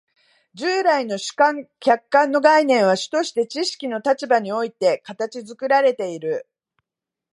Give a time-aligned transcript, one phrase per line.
[0.55, 6.49] 従来の主観・客観の概念は主として知識の立場において形作られている。